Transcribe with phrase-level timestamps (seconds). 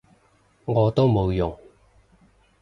[0.65, 1.55] 我都冇用